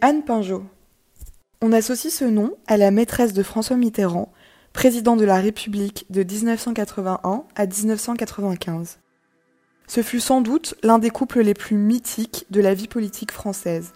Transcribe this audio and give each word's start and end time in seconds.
Anne 0.00 0.24
Pinjot. 0.24 0.64
On 1.62 1.72
associe 1.72 2.12
ce 2.12 2.24
nom 2.24 2.52
à 2.66 2.76
la 2.76 2.90
maîtresse 2.90 3.32
de 3.32 3.42
François 3.42 3.76
Mitterrand, 3.76 4.32
président 4.72 5.16
de 5.16 5.24
la 5.24 5.40
République 5.40 6.06
de 6.10 6.22
1981 6.22 7.44
à 7.54 7.66
1995. 7.66 8.98
Ce 9.86 10.02
fut 10.02 10.20
sans 10.20 10.40
doute 10.40 10.74
l'un 10.82 10.98
des 10.98 11.10
couples 11.10 11.40
les 11.40 11.54
plus 11.54 11.76
mythiques 11.76 12.46
de 12.50 12.60
la 12.60 12.74
vie 12.74 12.88
politique 12.88 13.32
française. 13.32 13.92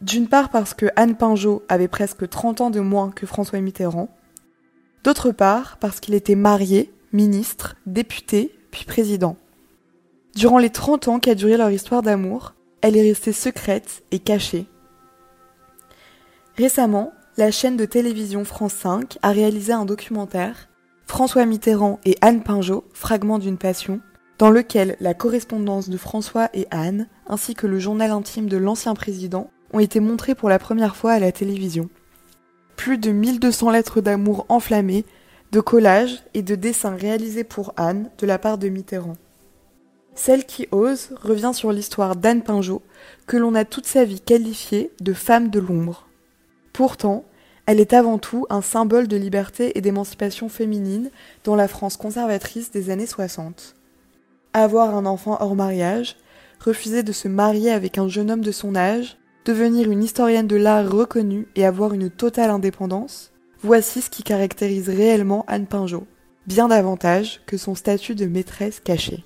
D'une 0.00 0.28
part 0.28 0.50
parce 0.50 0.74
que 0.74 0.86
Anne 0.96 1.16
Pinjot 1.16 1.62
avait 1.68 1.88
presque 1.88 2.28
30 2.28 2.60
ans 2.60 2.70
de 2.70 2.80
moins 2.80 3.10
que 3.10 3.26
François 3.26 3.60
Mitterrand, 3.60 4.08
d'autre 5.02 5.32
part 5.32 5.78
parce 5.78 6.00
qu'il 6.00 6.14
était 6.14 6.34
marié, 6.34 6.92
ministre, 7.12 7.76
député, 7.86 8.54
puis 8.70 8.84
président. 8.84 9.36
Durant 10.36 10.58
les 10.58 10.70
30 10.70 11.08
ans 11.08 11.20
qu'a 11.20 11.34
duré 11.34 11.56
leur 11.56 11.70
histoire 11.70 12.02
d'amour, 12.02 12.54
elle 12.80 12.96
est 12.96 13.02
restée 13.02 13.32
secrète 13.32 14.02
et 14.10 14.18
cachée. 14.18 14.66
Récemment, 16.56 17.12
la 17.36 17.50
chaîne 17.50 17.76
de 17.76 17.84
télévision 17.84 18.44
France 18.44 18.74
5 18.74 19.18
a 19.22 19.32
réalisé 19.32 19.72
un 19.72 19.84
documentaire, 19.84 20.68
François 21.04 21.46
Mitterrand 21.46 21.98
et 22.04 22.16
Anne 22.20 22.44
Pinjot, 22.44 22.84
Fragment 22.92 23.40
d'une 23.40 23.58
passion, 23.58 24.00
dans 24.38 24.50
lequel 24.50 24.96
la 25.00 25.14
correspondance 25.14 25.88
de 25.88 25.96
François 25.96 26.50
et 26.54 26.68
Anne, 26.70 27.08
ainsi 27.26 27.54
que 27.54 27.66
le 27.66 27.80
journal 27.80 28.12
intime 28.12 28.48
de 28.48 28.56
l'ancien 28.56 28.94
président, 28.94 29.50
ont 29.72 29.80
été 29.80 29.98
montrés 29.98 30.36
pour 30.36 30.48
la 30.48 30.60
première 30.60 30.94
fois 30.94 31.12
à 31.12 31.18
la 31.18 31.32
télévision. 31.32 31.88
Plus 32.76 32.98
de 32.98 33.10
1200 33.10 33.70
lettres 33.70 34.00
d'amour 34.00 34.46
enflammées, 34.48 35.04
de 35.50 35.60
collages 35.60 36.22
et 36.34 36.42
de 36.42 36.54
dessins 36.54 36.94
réalisés 36.94 37.44
pour 37.44 37.74
Anne 37.76 38.10
de 38.18 38.26
la 38.26 38.38
part 38.38 38.58
de 38.58 38.68
Mitterrand. 38.68 39.16
Celle 40.14 40.44
qui 40.44 40.68
ose 40.70 41.10
revient 41.20 41.52
sur 41.52 41.72
l'histoire 41.72 42.14
d'Anne 42.14 42.42
Pinjot, 42.42 42.82
que 43.26 43.36
l'on 43.36 43.56
a 43.56 43.64
toute 43.64 43.86
sa 43.86 44.04
vie 44.04 44.20
qualifiée 44.20 44.92
de 45.00 45.12
femme 45.12 45.50
de 45.50 45.58
l'ombre. 45.58 46.06
Pourtant, 46.74 47.24
elle 47.66 47.78
est 47.78 47.92
avant 47.92 48.18
tout 48.18 48.46
un 48.50 48.60
symbole 48.60 49.06
de 49.06 49.16
liberté 49.16 49.78
et 49.78 49.80
d'émancipation 49.80 50.48
féminine 50.48 51.10
dans 51.44 51.54
la 51.54 51.68
France 51.68 51.96
conservatrice 51.96 52.72
des 52.72 52.90
années 52.90 53.06
60. 53.06 53.76
Avoir 54.54 54.96
un 54.96 55.06
enfant 55.06 55.38
hors 55.40 55.54
mariage, 55.54 56.16
refuser 56.58 57.04
de 57.04 57.12
se 57.12 57.28
marier 57.28 57.70
avec 57.70 57.96
un 57.96 58.08
jeune 58.08 58.28
homme 58.28 58.40
de 58.40 58.50
son 58.50 58.74
âge, 58.74 59.18
devenir 59.44 59.88
une 59.88 60.02
historienne 60.02 60.48
de 60.48 60.56
l'art 60.56 60.90
reconnue 60.90 61.46
et 61.54 61.64
avoir 61.64 61.94
une 61.94 62.10
totale 62.10 62.50
indépendance, 62.50 63.30
voici 63.62 64.02
ce 64.02 64.10
qui 64.10 64.24
caractérise 64.24 64.88
réellement 64.88 65.44
Anne 65.46 65.66
Pinjot, 65.66 66.08
bien 66.48 66.66
davantage 66.66 67.40
que 67.46 67.56
son 67.56 67.76
statut 67.76 68.16
de 68.16 68.26
maîtresse 68.26 68.80
cachée. 68.80 69.22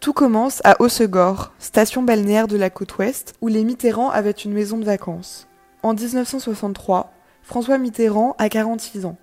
Tout 0.00 0.14
commence 0.14 0.62
à 0.64 0.80
Hossegor, 0.80 1.52
station 1.58 2.02
balnéaire 2.02 2.48
de 2.48 2.56
la 2.56 2.70
côte 2.70 2.96
ouest, 2.96 3.34
où 3.42 3.48
les 3.48 3.64
Mitterrand 3.64 4.08
avaient 4.08 4.30
une 4.30 4.54
maison 4.54 4.78
de 4.78 4.84
vacances. 4.86 5.47
En 5.82 5.94
1963, 5.94 7.12
François 7.42 7.78
Mitterrand 7.78 8.34
a 8.38 8.48
46 8.48 9.06
ans. 9.06 9.16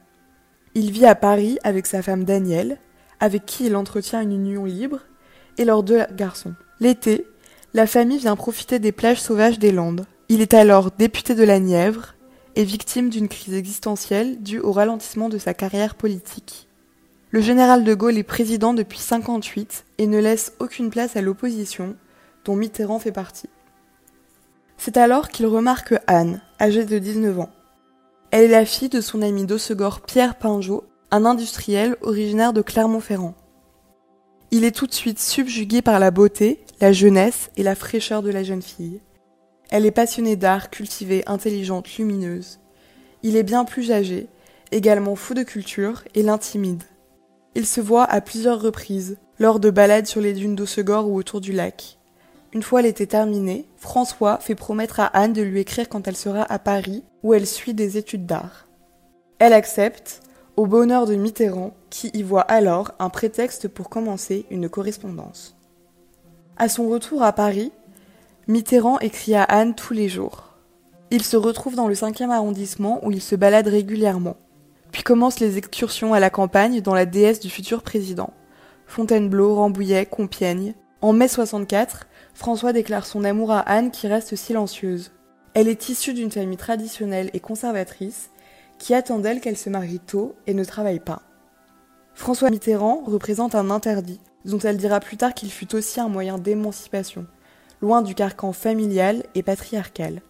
Il 0.74 0.92
vit 0.92 1.06
à 1.06 1.16
Paris 1.16 1.58
avec 1.64 1.86
sa 1.86 2.02
femme 2.02 2.24
Danielle, 2.24 2.80
avec 3.20 3.46
qui 3.46 3.66
il 3.66 3.76
entretient 3.76 4.22
une 4.22 4.32
union 4.32 4.64
libre, 4.66 5.02
et 5.58 5.66
leurs 5.66 5.84
deux 5.84 6.06
garçons. 6.14 6.54
L'été, 6.80 7.26
la 7.74 7.88
famille 7.88 8.20
vient 8.20 8.36
profiter 8.36 8.80
des 8.80 8.92
plages 8.92 9.22
sauvages 9.22 9.60
des 9.60 9.72
Landes. 9.72 10.06
Il 10.30 10.42
est 10.42 10.54
alors 10.54 10.92
député 10.92 11.36
de 11.36 11.44
la 11.44 11.60
Nièvre 11.60 12.16
et 12.56 12.64
victime 12.64 13.10
d'une 13.10 13.28
crise 13.28 13.54
existentielle 13.54 14.42
due 14.42 14.60
au 14.60 14.72
ralentissement 14.72 15.28
de 15.28 15.38
sa 15.38 15.54
carrière 15.54 15.96
politique. 15.96 16.68
Le 17.32 17.42
général 17.42 17.84
de 17.84 17.94
Gaulle 17.94 18.18
est 18.18 18.24
président 18.24 18.74
depuis 18.74 19.00
58 19.00 19.86
et 19.98 20.08
ne 20.08 20.20
laisse 20.20 20.54
aucune 20.60 20.90
place 20.90 21.18
à 21.18 21.22
l'opposition, 21.22 21.96
dont 22.46 22.56
Mitterrand 22.56 23.00
fait 23.00 23.12
partie. 23.12 23.50
C'est 24.78 24.98
alors 24.98 25.30
qu'il 25.30 25.46
remarque 25.46 25.96
Anne, 26.08 26.42
âgée 26.60 26.86
de 26.86 27.00
19 27.00 27.40
ans. 27.40 27.50
Elle 28.32 28.46
est 28.46 28.48
la 28.48 28.66
fille 28.66 28.90
de 28.90 29.02
son 29.02 29.22
ami 29.22 29.46
d'Ossegor 29.46 30.02
Pierre 30.02 30.36
Pinjot, 30.36 30.84
un 31.12 31.26
industriel 31.26 31.96
originaire 32.02 32.54
de 32.54 32.62
Clermont-Ferrand. 32.62 33.36
Il 34.52 34.64
est 34.64 34.76
tout 34.76 34.88
de 34.88 34.94
suite 34.94 35.20
subjugué 35.20 35.82
par 35.82 36.00
la 36.00 36.12
beauté, 36.12 36.64
la 36.80 36.94
jeunesse 36.94 37.50
et 37.58 37.64
la 37.64 37.76
fraîcheur 37.76 38.22
de 38.22 38.30
la 38.32 38.44
jeune 38.44 38.62
fille. 38.62 39.02
Elle 39.70 39.86
est 39.86 39.92
passionnée 39.92 40.36
d'art, 40.36 40.70
cultivée, 40.70 41.24
intelligente, 41.28 41.98
lumineuse. 41.98 42.60
Il 43.24 43.36
est 43.36 43.44
bien 43.44 43.66
plus 43.66 43.92
âgé, 43.92 44.28
également 44.72 45.16
fou 45.16 45.34
de 45.34 45.44
culture, 45.44 46.04
et 46.14 46.24
l'intimide. 46.24 46.84
Il 47.56 47.66
se 47.66 47.82
voit 47.82 48.06
à 48.06 48.22
plusieurs 48.22 48.62
reprises, 48.62 49.18
lors 49.40 49.60
de 49.60 49.70
balades 49.70 50.08
sur 50.08 50.22
les 50.22 50.34
dunes 50.34 50.56
d'Ossegor 50.56 51.10
ou 51.10 51.18
autour 51.18 51.42
du 51.42 51.52
lac. 51.52 51.95
Une 52.56 52.64
fois 52.64 52.82
l'été 52.82 53.06
terminé, 53.06 53.68
François 53.76 54.38
fait 54.38 54.56
promettre 54.56 55.02
à 55.02 55.08
Anne 55.08 55.34
de 55.34 55.42
lui 55.42 55.60
écrire 55.60 55.90
quand 55.90 56.08
elle 56.08 56.16
sera 56.16 56.42
à 56.44 56.58
Paris, 56.58 57.04
où 57.22 57.34
elle 57.34 57.46
suit 57.46 57.74
des 57.74 57.98
études 57.98 58.26
d'art. 58.26 58.66
Elle 59.40 59.52
accepte, 59.52 60.22
au 60.56 60.66
bonheur 60.66 61.06
de 61.06 61.16
Mitterrand, 61.16 61.74
qui 61.90 62.12
y 62.14 62.24
voit 62.24 62.44
alors 62.44 62.94
un 62.98 63.10
prétexte 63.10 63.68
pour 63.68 63.90
commencer 63.90 64.46
une 64.52 64.70
correspondance. 64.70 65.58
À 66.56 66.70
son 66.70 66.88
retour 66.88 67.24
à 67.24 67.34
Paris, 67.34 67.74
Mitterrand 68.48 69.00
écrit 69.00 69.36
à 69.36 69.44
Anne 69.44 69.76
tous 69.76 69.94
les 69.94 70.08
jours. 70.08 70.54
Il 71.12 71.24
se 71.24 71.36
retrouve 71.36 71.76
dans 71.76 71.90
le 71.90 71.94
5e 71.94 72.30
arrondissement 72.30 73.06
où 73.06 73.12
il 73.12 73.22
se 73.22 73.36
balade 73.36 73.68
régulièrement. 73.68 74.38
Puis 74.94 75.04
commencent 75.04 75.42
les 75.42 75.58
excursions 75.58 76.14
à 76.14 76.22
la 76.22 76.30
campagne 76.30 76.80
dans 76.80 76.96
la 76.96 77.06
déesse 77.06 77.42
du 77.42 77.50
futur 77.50 77.84
président. 77.84 78.32
Fontainebleau, 78.88 79.56
Rambouillet, 79.56 80.06
Compiègne. 80.06 80.74
En 81.02 81.12
mai 81.12 81.28
64, 81.28 82.08
François 82.36 82.74
déclare 82.74 83.06
son 83.06 83.24
amour 83.24 83.52
à 83.52 83.60
Anne 83.60 83.92
qui 83.92 84.08
reste 84.08 84.36
silencieuse. 84.36 85.12
Elle 85.54 85.70
est 85.70 85.88
issue 85.88 86.14
d'une 86.14 86.30
famille 86.30 86.58
traditionnelle 86.58 87.30
et 87.34 87.40
conservatrice 87.40 88.30
qui 88.78 88.94
attend 88.94 89.20
d'elle 89.20 89.40
qu'elle 89.40 89.58
se 89.58 89.70
marie 89.70 90.00
tôt 90.00 90.36
et 90.46 90.54
ne 90.54 90.66
travaille 90.66 91.00
pas. 91.00 91.22
François 92.14 92.50
Mitterrand 92.50 93.04
représente 93.06 93.56
un 93.56 93.72
interdit, 93.72 94.20
dont 94.44 94.60
elle 94.60 94.76
dira 94.76 95.00
plus 95.00 95.16
tard 95.16 95.34
qu'il 95.34 95.50
fut 95.50 95.74
aussi 95.76 96.02
un 96.02 96.10
moyen 96.10 96.38
d'émancipation, 96.38 97.26
loin 97.82 98.02
du 98.02 98.16
carcan 98.16 98.52
familial 98.52 99.24
et 99.34 99.42
patriarcal. 99.42 100.22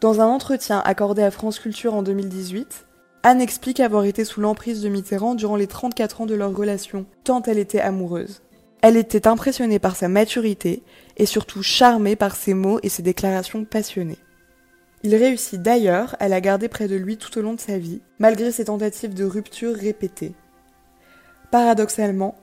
Dans 0.00 0.22
un 0.22 0.26
entretien 0.26 0.80
accordé 0.82 1.22
à 1.22 1.30
France 1.30 1.58
Culture 1.58 1.92
en 1.92 2.02
2018, 2.02 2.86
Anne 3.22 3.42
explique 3.42 3.80
avoir 3.80 4.04
été 4.04 4.24
sous 4.24 4.40
l'emprise 4.40 4.80
de 4.80 4.88
Mitterrand 4.88 5.34
durant 5.34 5.56
les 5.56 5.66
34 5.66 6.22
ans 6.22 6.26
de 6.26 6.34
leur 6.34 6.56
relation, 6.56 7.04
tant 7.22 7.42
elle 7.42 7.58
était 7.58 7.80
amoureuse. 7.80 8.40
Elle 8.82 8.96
était 8.96 9.28
impressionnée 9.28 9.78
par 9.78 9.94
sa 9.94 10.08
maturité 10.08 10.82
et 11.16 11.24
surtout 11.24 11.62
charmée 11.62 12.16
par 12.16 12.34
ses 12.34 12.52
mots 12.52 12.80
et 12.82 12.88
ses 12.88 13.02
déclarations 13.02 13.64
passionnées. 13.64 14.18
Il 15.04 15.14
réussit 15.14 15.62
d'ailleurs 15.62 16.16
à 16.18 16.28
la 16.28 16.40
garder 16.40 16.68
près 16.68 16.88
de 16.88 16.96
lui 16.96 17.16
tout 17.16 17.36
au 17.38 17.42
long 17.42 17.54
de 17.54 17.60
sa 17.60 17.78
vie, 17.78 18.02
malgré 18.18 18.50
ses 18.50 18.66
tentatives 18.66 19.14
de 19.14 19.24
rupture 19.24 19.74
répétées. 19.74 20.34
Paradoxalement, 21.52 22.34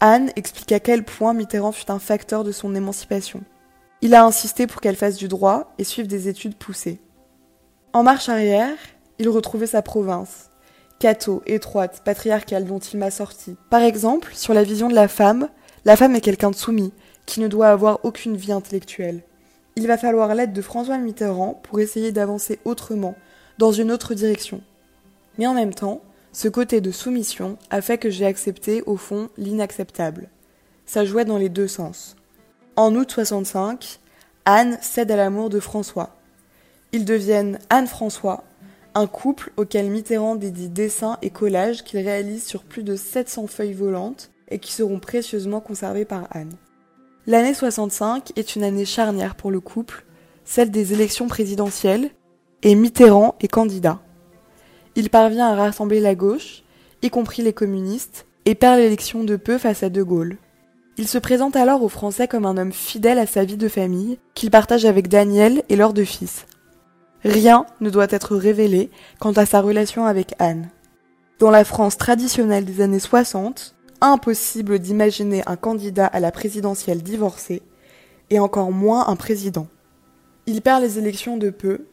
Anne 0.00 0.30
explique 0.36 0.72
à 0.72 0.80
quel 0.80 1.04
point 1.04 1.34
Mitterrand 1.34 1.72
fut 1.72 1.90
un 1.90 1.98
facteur 1.98 2.44
de 2.44 2.52
son 2.52 2.74
émancipation. 2.74 3.42
Il 4.00 4.14
a 4.14 4.24
insisté 4.24 4.66
pour 4.66 4.80
qu'elle 4.80 4.96
fasse 4.96 5.16
du 5.16 5.28
droit 5.28 5.74
et 5.78 5.84
suive 5.84 6.06
des 6.06 6.28
études 6.28 6.56
poussées. 6.56 7.00
En 7.92 8.02
marche 8.02 8.28
arrière, 8.28 8.76
il 9.18 9.28
retrouvait 9.28 9.66
sa 9.66 9.82
province, 9.82 10.50
catho, 10.98 11.42
étroite, 11.46 12.02
patriarcale 12.04 12.64
dont 12.64 12.78
il 12.78 12.98
m'a 12.98 13.10
sorti. 13.10 13.56
Par 13.70 13.82
exemple, 13.82 14.32
sur 14.34 14.54
la 14.54 14.62
vision 14.62 14.88
de 14.88 14.94
la 14.94 15.08
femme, 15.08 15.48
la 15.84 15.96
femme 15.96 16.14
est 16.14 16.20
quelqu'un 16.20 16.50
de 16.50 16.56
soumis, 16.56 16.92
qui 17.26 17.40
ne 17.40 17.48
doit 17.48 17.68
avoir 17.68 18.04
aucune 18.04 18.36
vie 18.36 18.52
intellectuelle. 18.52 19.22
Il 19.76 19.86
va 19.86 19.98
falloir 19.98 20.34
l'aide 20.34 20.52
de 20.52 20.62
François 20.62 20.98
Mitterrand 20.98 21.60
pour 21.62 21.80
essayer 21.80 22.12
d'avancer 22.12 22.58
autrement, 22.64 23.16
dans 23.58 23.72
une 23.72 23.92
autre 23.92 24.14
direction. 24.14 24.60
Mais 25.38 25.46
en 25.46 25.54
même 25.54 25.74
temps, 25.74 26.00
ce 26.32 26.48
côté 26.48 26.80
de 26.80 26.90
soumission 26.90 27.58
a 27.70 27.80
fait 27.80 27.98
que 27.98 28.10
j'ai 28.10 28.26
accepté, 28.26 28.82
au 28.86 28.96
fond, 28.96 29.28
l'inacceptable. 29.36 30.28
Ça 30.86 31.04
jouait 31.04 31.24
dans 31.24 31.38
les 31.38 31.48
deux 31.48 31.68
sens. 31.68 32.16
En 32.76 32.94
août 32.94 33.10
65, 33.10 34.00
Anne 34.44 34.78
cède 34.80 35.10
à 35.10 35.16
l'amour 35.16 35.50
de 35.50 35.60
François. 35.60 36.16
Ils 36.92 37.04
deviennent 37.04 37.58
Anne-François, 37.70 38.44
un 38.94 39.06
couple 39.06 39.52
auquel 39.56 39.90
Mitterrand 39.90 40.36
dédie 40.36 40.68
dessins 40.68 41.18
et 41.22 41.30
collages 41.30 41.82
qu'il 41.82 42.00
réalise 42.00 42.44
sur 42.44 42.62
plus 42.62 42.84
de 42.84 42.96
700 42.96 43.48
feuilles 43.48 43.72
volantes 43.72 44.30
et 44.54 44.58
qui 44.58 44.72
seront 44.72 45.00
précieusement 45.00 45.60
conservées 45.60 46.04
par 46.04 46.28
Anne. 46.30 46.54
L'année 47.26 47.54
65 47.54 48.32
est 48.36 48.54
une 48.54 48.62
année 48.62 48.84
charnière 48.84 49.34
pour 49.34 49.50
le 49.50 49.58
couple, 49.58 50.04
celle 50.44 50.70
des 50.70 50.92
élections 50.92 51.26
présidentielles, 51.26 52.10
et 52.62 52.76
Mitterrand 52.76 53.34
est 53.40 53.48
candidat. 53.48 54.00
Il 54.94 55.10
parvient 55.10 55.48
à 55.48 55.56
rassembler 55.56 55.98
la 55.98 56.14
gauche, 56.14 56.62
y 57.02 57.10
compris 57.10 57.42
les 57.42 57.52
communistes, 57.52 58.26
et 58.44 58.54
perd 58.54 58.78
l'élection 58.78 59.24
de 59.24 59.34
peu 59.34 59.58
face 59.58 59.82
à 59.82 59.90
De 59.90 60.02
Gaulle. 60.02 60.38
Il 60.98 61.08
se 61.08 61.18
présente 61.18 61.56
alors 61.56 61.82
aux 61.82 61.88
Français 61.88 62.28
comme 62.28 62.46
un 62.46 62.56
homme 62.56 62.72
fidèle 62.72 63.18
à 63.18 63.26
sa 63.26 63.44
vie 63.44 63.56
de 63.56 63.68
famille, 63.68 64.18
qu'il 64.34 64.52
partage 64.52 64.84
avec 64.84 65.08
Daniel 65.08 65.64
et 65.68 65.74
leurs 65.74 65.94
deux 65.94 66.04
fils. 66.04 66.46
Rien 67.24 67.66
ne 67.80 67.90
doit 67.90 68.06
être 68.10 68.36
révélé 68.36 68.90
quant 69.18 69.32
à 69.32 69.46
sa 69.46 69.60
relation 69.60 70.04
avec 70.04 70.34
Anne. 70.38 70.68
Dans 71.40 71.50
la 71.50 71.64
France 71.64 71.96
traditionnelle 71.96 72.64
des 72.64 72.80
années 72.80 73.00
60, 73.00 73.74
impossible 74.04 74.78
d'imaginer 74.78 75.42
un 75.46 75.56
candidat 75.56 76.06
à 76.06 76.20
la 76.20 76.30
présidentielle 76.30 77.02
divorcé, 77.02 77.62
et 78.30 78.38
encore 78.38 78.70
moins 78.70 79.08
un 79.08 79.16
président. 79.16 79.66
Il 80.46 80.60
perd 80.60 80.82
les 80.82 80.98
élections 80.98 81.36
de 81.36 81.50
peu, 81.50 81.86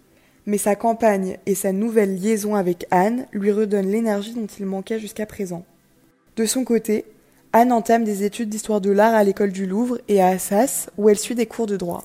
mais 0.46 0.58
sa 0.58 0.76
campagne 0.76 1.38
et 1.46 1.56
sa 1.56 1.72
nouvelle 1.72 2.20
liaison 2.20 2.56
avec 2.56 2.86
Anne 2.92 3.28
lui 3.32 3.52
redonnent 3.52 3.92
l'énergie 3.92 4.34
dont 4.34 4.48
il 4.48 4.66
manquait 4.66 5.00
jusqu'à 5.00 5.26
présent. 5.26 5.64
De 6.36 6.46
son 6.46 6.64
côté, 6.64 7.06
Anne 7.54 7.72
entame 7.72 8.04
des 8.04 8.24
études 8.24 8.50
d'histoire 8.50 8.82
de 8.82 8.92
l'art 8.92 9.14
à 9.14 9.24
l'école 9.24 9.52
du 9.52 9.66
Louvre 9.66 10.00
et 10.08 10.22
à 10.22 10.28
Assas, 10.28 10.90
où 10.98 11.10
elle 11.10 11.20
suit 11.20 11.36
des 11.36 11.46
cours 11.46 11.68
de 11.68 11.78
droit. 11.78 12.04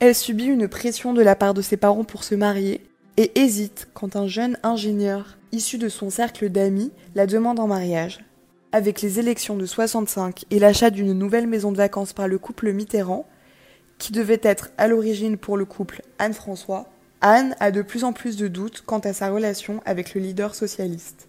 Elle 0.00 0.14
subit 0.14 0.46
une 0.46 0.68
pression 0.68 1.12
de 1.12 1.22
la 1.22 1.36
part 1.36 1.54
de 1.54 1.62
ses 1.62 1.76
parents 1.76 2.04
pour 2.04 2.24
se 2.24 2.34
marier 2.34 2.82
et 3.16 3.38
hésite 3.38 3.88
quand 3.94 4.16
un 4.16 4.26
jeune 4.26 4.58
ingénieur 4.62 5.38
issu 5.52 5.78
de 5.78 5.88
son 5.88 6.10
cercle 6.10 6.50
d'amis 6.50 6.90
la 7.14 7.26
demande 7.26 7.60
en 7.60 7.66
mariage. 7.66 8.20
Avec 8.74 9.02
les 9.02 9.20
élections 9.20 9.56
de 9.56 9.66
65 9.66 10.46
et 10.50 10.58
l'achat 10.58 10.90
d'une 10.90 11.12
nouvelle 11.12 11.46
maison 11.46 11.70
de 11.70 11.76
vacances 11.76 12.12
par 12.12 12.26
le 12.26 12.38
couple 12.38 12.72
Mitterrand, 12.72 13.24
qui 13.98 14.10
devait 14.10 14.40
être 14.42 14.72
à 14.78 14.88
l'origine 14.88 15.36
pour 15.36 15.56
le 15.56 15.64
couple 15.64 16.02
Anne-François, 16.18 16.88
Anne 17.20 17.54
a 17.60 17.70
de 17.70 17.82
plus 17.82 18.02
en 18.02 18.12
plus 18.12 18.36
de 18.36 18.48
doutes 18.48 18.82
quant 18.84 18.98
à 18.98 19.12
sa 19.12 19.30
relation 19.30 19.80
avec 19.84 20.12
le 20.12 20.20
leader 20.20 20.56
socialiste. 20.56 21.28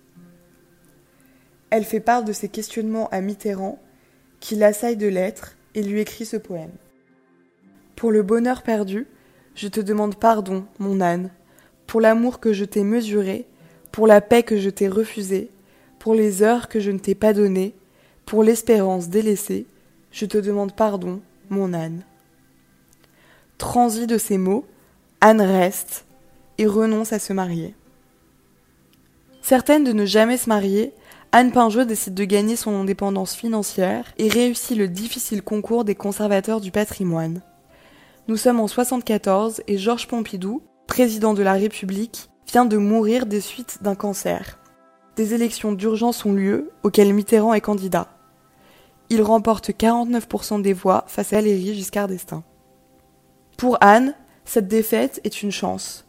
Elle 1.69 1.85
fait 1.85 1.99
part 1.99 2.23
de 2.23 2.33
ses 2.33 2.49
questionnements 2.49 3.09
à 3.09 3.21
Mitterrand, 3.21 3.77
qui 4.39 4.55
l'assaille 4.55 4.97
de 4.97 5.05
lettres 5.05 5.55
et 5.75 5.83
lui 5.83 6.01
écrit 6.01 6.25
ce 6.25 6.37
poème. 6.37 6.73
Pour 7.95 8.11
le 8.11 8.23
bonheur 8.23 8.63
perdu, 8.63 9.05
je 9.53 9.67
te 9.67 9.81
demande 9.81 10.15
pardon, 10.15 10.65
mon 10.79 10.99
âne, 10.99 11.29
pour 11.85 12.01
l'amour 12.01 12.39
que 12.39 12.53
je 12.53 12.65
t'ai 12.65 12.83
mesuré, 12.83 13.45
pour 13.91 14.07
la 14.07 14.19
paix 14.19 14.41
que 14.41 14.57
je 14.57 14.71
t'ai 14.71 14.87
refusée, 14.87 15.51
pour 16.05 16.13
les 16.13 16.43
heures 16.43 16.69
que 16.69 16.79
je 16.79 16.91
ne 16.91 16.99
t'ai 16.99 17.15
pas 17.15 17.33
données, 17.33 17.73
pour 18.27 18.43
l'espérance 18.43 19.09
délaissée, 19.09 19.65
je 20.11 20.27
te 20.27 20.37
demande 20.37 20.75
pardon, 20.75 21.19
mon 21.49 21.73
âne. 21.73 22.03
Transi 23.57 24.05
de 24.05 24.19
ces 24.19 24.37
mots, 24.37 24.67
Anne 25.19 25.41
reste 25.41 26.05
et 26.59 26.67
renonce 26.67 27.11
à 27.11 27.17
se 27.17 27.33
marier. 27.33 27.73
Certaine 29.41 29.83
de 29.83 29.93
ne 29.93 30.05
jamais 30.05 30.37
se 30.37 30.47
marier, 30.47 30.93
Anne 31.31 31.51
Pinjot 31.51 31.85
décide 31.85 32.13
de 32.13 32.23
gagner 32.23 32.55
son 32.55 32.75
indépendance 32.81 33.33
financière 33.33 34.13
et 34.19 34.29
réussit 34.29 34.77
le 34.77 34.87
difficile 34.87 35.41
concours 35.41 35.85
des 35.85 35.95
conservateurs 35.95 36.61
du 36.61 36.69
patrimoine. 36.69 37.41
Nous 38.27 38.37
sommes 38.37 38.59
en 38.59 38.67
74 38.67 39.63
et 39.67 39.79
Georges 39.79 40.07
Pompidou, 40.07 40.61
président 40.85 41.33
de 41.33 41.41
la 41.41 41.53
République, 41.53 42.29
vient 42.45 42.65
de 42.65 42.77
mourir 42.77 43.25
des 43.25 43.41
suites 43.41 43.79
d'un 43.81 43.95
cancer. 43.95 44.59
Des 45.15 45.33
élections 45.33 45.71
d'urgence 45.71 46.25
ont 46.25 46.33
lieu, 46.33 46.71
auxquelles 46.83 47.13
Mitterrand 47.13 47.53
est 47.53 47.61
candidat. 47.61 48.07
Il 49.09 49.21
remporte 49.21 49.69
49% 49.69 50.61
des 50.61 50.73
voix 50.73 51.05
face 51.07 51.31
à 51.31 51.37
Valéry 51.37 51.73
Giscard 51.73 52.07
d'Estaing. 52.07 52.43
Pour 53.57 53.77
Anne, 53.79 54.13
cette 54.43 54.67
défaite 54.67 55.21
est 55.23 55.41
une 55.41 55.51
chance. 55.51 56.05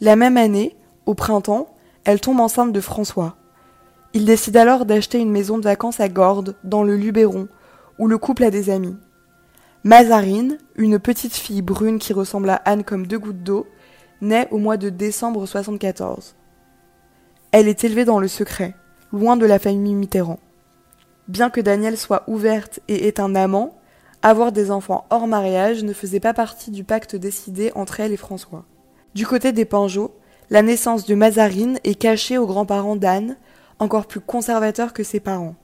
La 0.00 0.16
même 0.16 0.38
année, 0.38 0.74
au 1.04 1.14
printemps, 1.14 1.68
elle 2.04 2.20
tombe 2.20 2.40
enceinte 2.40 2.72
de 2.72 2.80
François. 2.80 3.36
Il 4.14 4.24
décide 4.24 4.56
alors 4.56 4.86
d'acheter 4.86 5.18
une 5.18 5.30
maison 5.30 5.58
de 5.58 5.64
vacances 5.64 6.00
à 6.00 6.08
Gordes, 6.08 6.56
dans 6.64 6.82
le 6.82 6.96
Luberon, 6.96 7.48
où 7.98 8.08
le 8.08 8.16
couple 8.16 8.44
a 8.44 8.50
des 8.50 8.70
amis. 8.70 8.96
Mazarine, 9.84 10.56
une 10.76 10.98
petite 10.98 11.34
fille 11.34 11.62
brune 11.62 11.98
qui 11.98 12.14
ressemble 12.14 12.48
à 12.48 12.62
Anne 12.64 12.84
comme 12.84 13.06
deux 13.06 13.18
gouttes 13.18 13.42
d'eau, 13.42 13.66
naît 14.22 14.48
au 14.50 14.56
mois 14.56 14.78
de 14.78 14.88
décembre 14.88 15.44
74. 15.44 16.34
Elle 17.58 17.68
est 17.68 17.84
élevée 17.84 18.04
dans 18.04 18.18
le 18.18 18.28
secret, 18.28 18.74
loin 19.14 19.38
de 19.38 19.46
la 19.46 19.58
famille 19.58 19.94
Mitterrand. 19.94 20.40
Bien 21.26 21.48
que 21.48 21.62
Daniel 21.62 21.96
soit 21.96 22.22
ouverte 22.26 22.80
et 22.86 23.08
ait 23.08 23.18
un 23.18 23.34
amant, 23.34 23.78
avoir 24.20 24.52
des 24.52 24.70
enfants 24.70 25.06
hors 25.08 25.26
mariage 25.26 25.82
ne 25.82 25.94
faisait 25.94 26.20
pas 26.20 26.34
partie 26.34 26.70
du 26.70 26.84
pacte 26.84 27.16
décidé 27.16 27.72
entre 27.74 28.00
elle 28.00 28.12
et 28.12 28.18
François. 28.18 28.66
Du 29.14 29.26
côté 29.26 29.52
des 29.52 29.64
Pinjot, 29.64 30.14
la 30.50 30.60
naissance 30.60 31.06
de 31.06 31.14
Mazarine 31.14 31.78
est 31.82 31.94
cachée 31.94 32.36
aux 32.36 32.46
grands-parents 32.46 32.94
d'Anne, 32.94 33.38
encore 33.78 34.04
plus 34.04 34.20
conservateurs 34.20 34.92
que 34.92 35.02
ses 35.02 35.20
parents. 35.20 35.54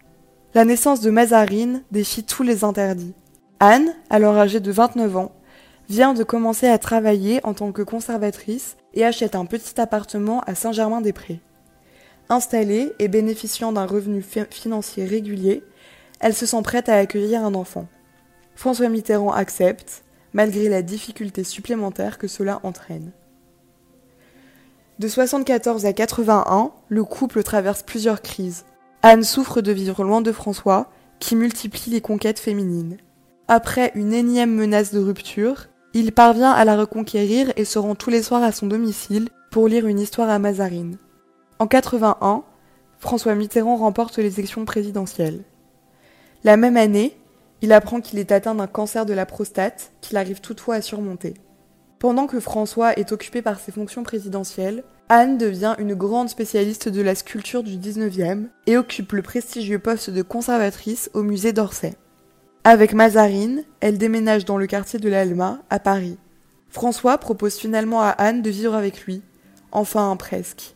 La 0.55 0.65
naissance 0.65 1.03
de 1.03 1.11
Mazarine 1.11 1.83
défie 1.91 2.25
tous 2.25 2.43
les 2.43 2.65
interdits. 2.65 3.13
Anne, 3.61 3.95
alors 4.09 4.39
âgée 4.39 4.61
de 4.61 4.73
29 4.73 5.15
ans, 5.19 5.33
vient 5.91 6.15
de 6.15 6.25
commencer 6.25 6.69
à 6.69 6.79
travailler 6.79 7.41
en 7.45 7.53
tant 7.53 7.71
que 7.71 7.83
conservatrice 7.83 8.79
et 8.95 9.05
achète 9.05 9.35
un 9.35 9.45
petit 9.45 9.79
appartement 9.79 10.41
à 10.47 10.55
Saint-Germain-des-Prés. 10.55 11.43
Installée 12.33 12.95
et 12.99 13.09
bénéficiant 13.09 13.73
d'un 13.73 13.85
revenu 13.85 14.25
financier 14.51 15.05
régulier, 15.05 15.63
elle 16.19 16.33
se 16.33 16.47
sent 16.47 16.63
prête 16.63 16.89
à 16.89 16.97
accueillir 16.97 17.45
un 17.45 17.55
enfant. 17.55 17.89
François 18.55 18.89
Mitterrand 18.89 19.33
accepte, 19.33 20.03
malgré 20.33 20.71
la 20.71 20.81
difficulté 20.81 21.45
supplémentaire 21.45 22.17
que 22.17 22.29
cela 22.29 22.61
entraîne. 22.63 23.13
De 24.99 25.09
74 25.09 25.85
à 25.85 25.93
81, 25.93 26.71
le 26.89 27.05
couple 27.05 27.43
traverse 27.43 27.83
plusieurs 27.83 28.23
crises. 28.23 28.65
Anne 29.03 29.25
souffre 29.25 29.61
de 29.61 29.73
vivre 29.73 30.03
loin 30.03 30.23
de 30.23 30.33
François, 30.33 30.91
qui 31.19 31.37
multiplie 31.37 31.91
les 31.91 32.01
conquêtes 32.01 32.41
féminines. 32.41 32.97
Après 33.47 33.93
une 33.95 34.15
énième 34.15 34.55
menace 34.55 34.95
de 34.95 35.01
rupture, 35.01 35.67
il 35.93 36.13
parvient 36.13 36.53
à 36.53 36.65
la 36.65 36.79
reconquérir 36.79 37.53
et 37.57 37.67
se 37.67 37.79
rend 37.79 37.95
tous 37.95 38.09
les 38.09 38.23
soirs 38.23 38.43
à 38.43 38.53
son 38.53 38.69
domicile 38.69 39.29
pour 39.51 39.69
lire 39.69 39.87
une 39.87 40.01
histoire 40.01 40.31
à 40.31 40.39
Mazarine. 40.39 40.97
En 41.63 41.69
81, 41.69 42.43
François 42.99 43.37
Mitterrand 43.37 43.77
remporte 43.77 44.19
les 44.19 44.41
élections 44.41 44.65
présidentielles. 44.65 45.45
La 46.43 46.57
même 46.57 46.77
année, 46.77 47.17
il 47.61 47.73
apprend 47.73 48.01
qu'il 48.01 48.19
est 48.19 48.33
atteint 48.33 48.57
d'un 48.57 48.67
cancer 48.67 49.07
de 49.07 49.13
la 49.15 49.27
prostate 49.27 49.93
qu'il 50.01 50.17
arrive 50.17 50.41
toutefois 50.41 50.75
à 50.75 50.83
surmonter. 50.83 51.35
Pendant 52.01 52.27
que 52.27 52.41
François 52.41 52.99
est 52.99 53.13
occupé 53.13 53.43
par 53.43 53.61
ses 53.61 53.71
fonctions 53.71 54.03
présidentielles, 54.03 54.83
Anne 55.09 55.39
devient 55.39 55.77
une 55.79 55.95
grande 55.95 56.29
spécialiste 56.29 56.89
de 56.89 57.01
la 57.01 57.15
sculpture 57.15 57.63
du 57.63 57.77
19e 57.77 58.49
et 58.67 58.77
occupe 58.77 59.13
le 59.13 59.23
prestigieux 59.23 59.79
poste 59.79 60.11
de 60.11 60.23
conservatrice 60.23 61.11
au 61.15 61.23
musée 61.23 61.53
d'Orsay. 61.53 61.95
Avec 62.65 62.93
Mazarine, 62.93 63.63
elle 63.79 63.99
déménage 63.99 64.47
dans 64.47 64.59
le 64.59 64.67
quartier 64.67 64.99
de 64.99 65.09
l'Alma, 65.09 65.61
à 65.71 65.79
Paris. 65.79 66.19
François 66.71 67.19
propose 67.19 67.55
finalement 67.55 68.03
à 68.03 68.09
Anne 68.09 68.43
de 68.43 68.51
vivre 68.51 68.75
avec 68.75 69.05
lui. 69.05 69.23
Enfin, 69.71 70.17
presque. 70.17 70.75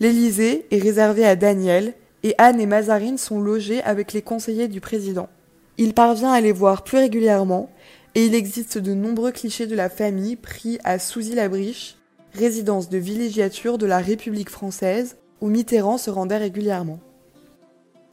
L'Élysée 0.00 0.66
est 0.70 0.78
réservé 0.78 1.24
à 1.26 1.34
Daniel 1.34 1.94
et 2.22 2.34
Anne 2.38 2.60
et 2.60 2.66
Mazarine 2.66 3.18
sont 3.18 3.40
logés 3.40 3.82
avec 3.82 4.12
les 4.12 4.22
conseillers 4.22 4.68
du 4.68 4.80
président. 4.80 5.28
Il 5.76 5.92
parvient 5.92 6.32
à 6.32 6.40
les 6.40 6.52
voir 6.52 6.84
plus 6.84 6.98
régulièrement 6.98 7.68
et 8.14 8.24
il 8.26 8.34
existe 8.34 8.78
de 8.78 8.94
nombreux 8.94 9.32
clichés 9.32 9.66
de 9.66 9.74
la 9.74 9.88
famille 9.88 10.36
pris 10.36 10.78
à 10.84 10.98
Souzy-la-Briche, 10.98 11.96
résidence 12.32 12.88
de 12.88 12.98
villégiature 12.98 13.76
de 13.76 13.86
la 13.86 13.98
République 13.98 14.50
française 14.50 15.16
où 15.40 15.48
Mitterrand 15.48 15.98
se 15.98 16.10
rendait 16.10 16.36
régulièrement. 16.36 17.00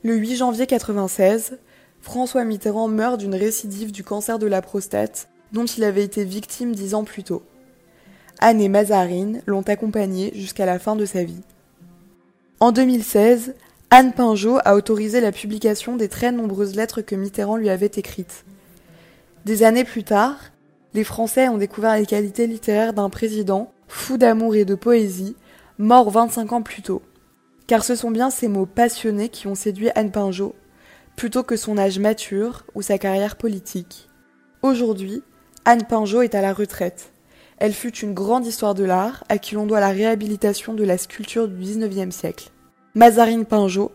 Le 0.04 0.16
8 0.16 0.38
janvier 0.38 0.66
1996, 0.66 1.58
François 2.02 2.46
Mitterrand 2.46 2.88
meurt 2.88 3.20
d'une 3.20 3.36
récidive 3.36 3.92
du 3.92 4.04
cancer 4.04 4.40
de 4.40 4.48
la 4.48 4.62
prostate 4.62 5.28
dont 5.52 5.66
il 5.66 5.84
avait 5.84 6.04
été 6.04 6.24
victime 6.24 6.74
dix 6.74 6.96
ans 6.96 7.04
plus 7.04 7.24
tôt. 7.24 7.44
Anne 8.40 8.62
et 8.62 8.70
Mazarine 8.70 9.42
l'ont 9.46 9.62
accompagné 9.62 10.32
jusqu'à 10.36 10.66
la 10.66 10.78
fin 10.78 10.96
de 10.96 11.06
sa 11.06 11.24
vie. 11.24 11.42
En 12.62 12.72
2016, 12.72 13.54
Anne 13.90 14.14
Pinjot 14.14 14.60
a 14.64 14.76
autorisé 14.76 15.20
la 15.20 15.34
publication 15.34 15.98
des 15.98 16.08
très 16.08 16.32
nombreuses 16.32 16.76
lettres 16.76 17.02
que 17.02 17.14
Mitterrand 17.16 17.58
lui 17.58 17.70
avait 17.70 17.92
écrites. 17.94 18.46
Des 19.44 19.64
années 19.64 19.84
plus 19.84 20.06
tard, 20.06 20.38
les 20.94 21.04
Français 21.04 21.50
ont 21.50 21.58
découvert 21.58 21.98
les 21.98 22.06
qualités 22.06 22.48
littéraires 22.48 22.94
d'un 22.94 23.10
président, 23.10 23.74
fou 23.90 24.18
d'amour 24.18 24.56
et 24.56 24.64
de 24.64 24.74
poésie, 24.74 25.36
mort 25.78 26.10
25 26.10 26.54
ans 26.54 26.62
plus 26.62 26.82
tôt. 26.82 27.02
Car 27.68 27.84
ce 27.84 27.94
sont 27.94 28.10
bien 28.10 28.30
ces 28.30 28.48
mots 28.48 28.66
passionnés 28.66 29.28
qui 29.28 29.48
ont 29.48 29.56
séduit 29.56 29.90
Anne 29.94 30.12
Pinjot, 30.12 30.56
plutôt 31.18 31.44
que 31.44 31.58
son 31.58 31.78
âge 31.78 32.00
mature 32.00 32.64
ou 32.74 32.82
sa 32.82 32.98
carrière 32.98 33.36
politique. 33.36 34.08
Aujourd'hui, 34.62 35.24
Anne 35.66 35.86
Pinjot 35.86 36.22
est 36.22 36.36
à 36.36 36.42
la 36.42 36.54
retraite. 36.54 37.12
Elle 37.58 37.74
fut 37.74 37.96
une 37.98 38.14
grande 38.14 38.46
histoire 38.46 38.76
de 38.76 38.84
l'art 38.84 39.24
à 39.30 39.38
qui 39.38 39.56
l'on 39.56 39.66
doit 39.66 39.80
la 39.80 39.90
réhabilitation 39.90 40.74
de 40.74 40.84
la 40.84 40.98
sculpture 40.98 41.48
du 41.48 41.56
XIXe 41.56 42.14
siècle. 42.14 42.50
Mazarine 42.96 43.46
Pinjot, 43.46 43.92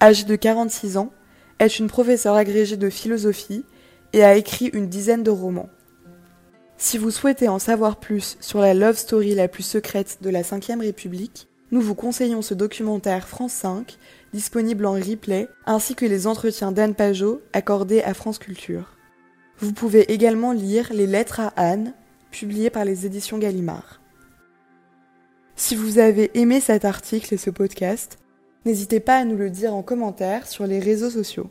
âgée 0.00 0.24
de 0.24 0.36
46 0.36 0.96
ans, 0.96 1.12
est 1.58 1.78
une 1.78 1.86
professeure 1.86 2.34
agrégée 2.34 2.76
de 2.76 2.90
philosophie 2.90 3.64
et 4.12 4.24
a 4.24 4.36
écrit 4.36 4.66
une 4.66 4.88
dizaine 4.88 5.22
de 5.22 5.30
romans. 5.30 5.68
Si 6.78 6.98
vous 6.98 7.10
souhaitez 7.10 7.48
en 7.48 7.58
savoir 7.58 7.96
plus 7.96 8.36
sur 8.40 8.60
la 8.60 8.74
love 8.74 8.96
story 8.96 9.34
la 9.34 9.48
plus 9.48 9.62
secrète 9.62 10.18
de 10.20 10.28
la 10.28 10.42
Ve 10.42 10.80
République, 10.80 11.48
nous 11.72 11.80
vous 11.80 11.94
conseillons 11.94 12.42
ce 12.42 12.54
documentaire 12.54 13.26
France 13.26 13.52
5, 13.52 13.96
disponible 14.32 14.86
en 14.86 14.92
replay, 14.92 15.48
ainsi 15.64 15.94
que 15.94 16.04
les 16.04 16.26
entretiens 16.26 16.72
d'Anne 16.72 16.94
Pajot 16.94 17.40
accordés 17.52 18.02
à 18.02 18.14
France 18.14 18.38
Culture. 18.38 18.92
Vous 19.58 19.72
pouvez 19.72 20.12
également 20.12 20.52
lire 20.52 20.92
Les 20.92 21.06
Lettres 21.06 21.40
à 21.40 21.52
Anne, 21.56 21.94
publié 22.38 22.68
par 22.68 22.84
les 22.84 23.06
éditions 23.06 23.38
Gallimard. 23.38 24.00
Si 25.54 25.74
vous 25.74 25.98
avez 25.98 26.30
aimé 26.38 26.60
cet 26.60 26.84
article 26.84 27.32
et 27.32 27.38
ce 27.38 27.48
podcast, 27.48 28.18
n'hésitez 28.66 29.00
pas 29.00 29.16
à 29.16 29.24
nous 29.24 29.36
le 29.36 29.48
dire 29.48 29.74
en 29.74 29.82
commentaire 29.82 30.46
sur 30.46 30.66
les 30.66 30.78
réseaux 30.78 31.08
sociaux. 31.08 31.50